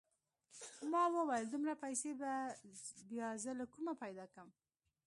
ما 0.91 1.03
وويل 1.15 1.45
دومره 1.51 1.73
پيسې 1.83 2.11
به 2.21 2.31
بيا 3.09 3.29
زه 3.43 3.51
له 3.59 3.65
کومه 3.73 3.93
پيدا 4.03 4.25
کم. 4.35 4.47